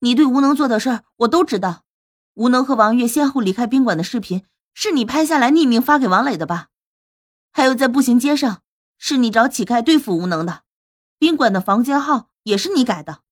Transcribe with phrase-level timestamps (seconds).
[0.00, 1.84] 你对吴能做的事儿我都知道。
[2.34, 6.68] 吴能和王月先后离开宾馆的视频是你拍下来匿名发给王磊的吧？
[7.50, 8.62] 还有在步行街上
[8.98, 10.64] 是你找乞丐对付吴能的，
[11.18, 13.22] 宾馆的房间号也是你改的。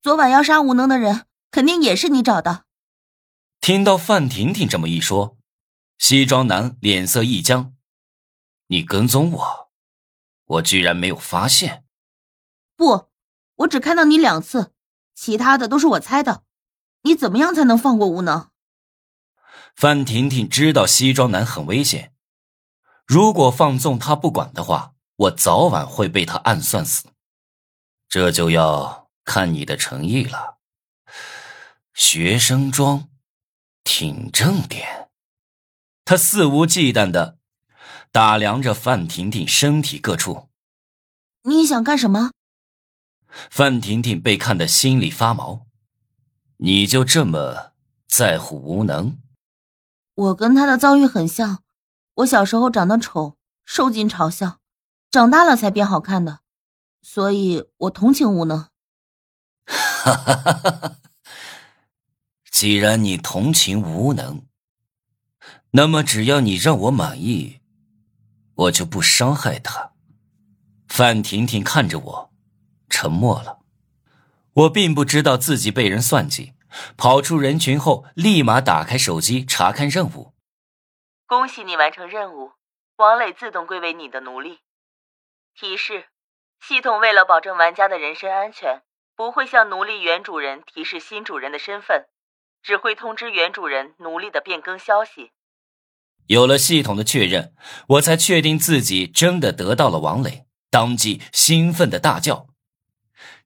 [0.00, 2.64] 昨晚要杀吴能的人肯定也是你找的。
[3.60, 5.36] 听到范婷婷这么一说，
[5.98, 7.74] 西装男脸色一僵
[8.68, 9.70] ：“你跟踪我，
[10.44, 11.84] 我居然没有发现？
[12.76, 13.10] 不，
[13.56, 14.72] 我只看到你两次，
[15.20, 16.44] 其他的都是我猜的。”
[17.02, 18.50] 你怎么样才能放过吴能？
[19.74, 22.12] 范婷婷知道西装男很危险，
[23.04, 27.08] 如果放纵他不管的话，我早晚会被他暗算死。
[28.08, 30.58] 这就要看你的诚意了。
[31.94, 33.08] 学生装，
[33.82, 35.08] 挺正点。
[36.04, 37.38] 他肆无忌惮的
[38.12, 40.48] 打量着范婷婷身体各处。
[41.42, 42.30] 你想干什么？
[43.50, 45.66] 范婷婷被看得心里发毛。
[46.58, 47.72] 你就这么
[48.06, 49.16] 在乎无能？
[50.14, 51.62] 我跟他的遭遇很像，
[52.14, 54.58] 我小时候长得丑，受尽嘲笑，
[55.10, 56.40] 长大了才变好看的，
[57.00, 58.68] 所以我同情无能。
[59.66, 60.96] 哈哈哈哈哈！
[62.50, 64.42] 既然你同情无能，
[65.70, 67.60] 那么只要你让我满意，
[68.54, 69.92] 我就不伤害他。
[70.88, 72.27] 范婷婷看着我，
[72.88, 73.58] 沉默了。
[74.54, 76.54] 我并不知道自己被人算计，
[76.96, 80.34] 跑出人群后，立马打开手机查看任务。
[81.26, 82.52] 恭喜你完成任务，
[82.96, 84.58] 王磊自动归为你的奴隶。
[85.54, 86.06] 提示：
[86.60, 88.82] 系统为了保证玩家的人身安全，
[89.14, 92.06] 不会向奴隶原主人提示新主人的身份，
[92.62, 95.32] 只会通知原主人奴隶的变更消息。
[96.26, 97.54] 有了系统的确认，
[97.88, 102.48] 我才确定自己真的得到了王磊，当即兴奋的大叫。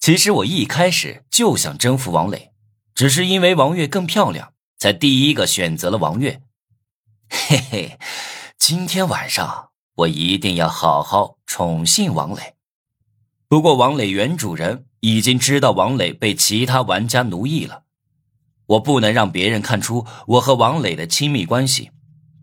[0.00, 2.52] 其实我一开始就想征服王磊，
[2.94, 6.40] 只是因为王月更漂亮，才第一个选择了王月。
[7.28, 7.98] 嘿嘿，
[8.58, 12.54] 今天晚上我一定要好好宠幸王磊。
[13.46, 17.82] 不过王磊原主人已经知道王磊被其他玩家奴役了，
[18.64, 21.90] 我不能让别人看出我和王磊的亲密关系，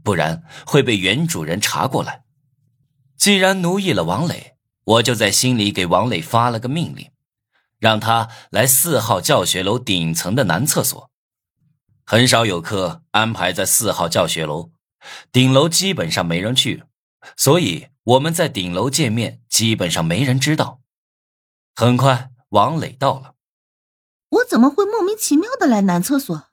[0.03, 2.21] 不然会被原主人查过来。
[3.17, 4.53] 既然奴役了王磊，
[4.83, 7.09] 我就在心里给王磊发了个命令。
[7.79, 11.11] 让他来四号教学楼顶层的男厕所，
[12.05, 14.71] 很少有课安排在四号教学楼，
[15.31, 16.83] 顶楼基本上没人去，
[17.35, 20.81] 所以我们在顶楼见面，基本上没人知道。
[21.75, 23.35] 很快，王磊到了。
[24.29, 26.47] 我怎么会莫名其妙的来男厕所？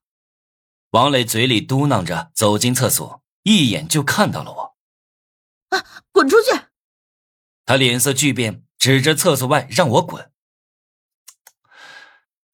[0.91, 4.77] 王磊嘴里嘟囔着，走进厕所，一眼就看到了我。
[5.71, 6.51] 啊，滚出去！
[7.65, 10.31] 他脸色巨变，指着厕所外让我滚。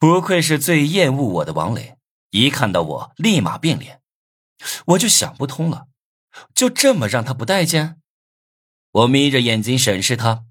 [0.01, 1.99] 不愧是最厌恶我的王磊，
[2.31, 4.01] 一看到我立马变脸，
[4.87, 5.89] 我就想不通了，
[6.55, 8.01] 就这么让他不待见？
[8.93, 10.45] 我眯着眼睛审视他，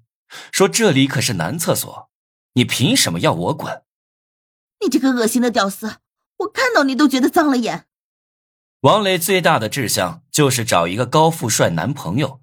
[0.52, 2.08] 说：“这里可是男厕所，
[2.52, 3.82] 你凭什么要我滚？”
[4.80, 5.96] 你这个恶心的屌丝，
[6.36, 7.86] 我看到你都觉得脏了眼。
[8.82, 12.40] 王磊最大的志向就是找一个高富帅男朋友，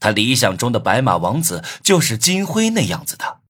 [0.00, 3.42] 他理想中的白马王子就是金辉那样子的。